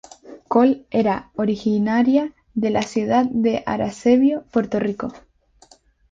[0.53, 5.13] Coll era originaria de la ciudad de Arecibo, Puerto Rico.